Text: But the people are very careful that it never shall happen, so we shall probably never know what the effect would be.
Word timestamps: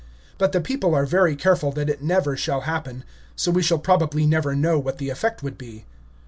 But 0.39 0.51
the 0.51 0.59
people 0.61 0.95
are 0.95 1.05
very 1.05 1.35
careful 1.35 1.71
that 1.73 1.87
it 1.87 2.01
never 2.01 2.35
shall 2.35 2.61
happen, 2.61 3.03
so 3.35 3.51
we 3.51 3.61
shall 3.61 3.77
probably 3.77 4.25
never 4.25 4.55
know 4.55 4.79
what 4.79 4.97
the 4.97 5.09
effect 5.11 5.43
would 5.43 5.59
be. 5.59 5.85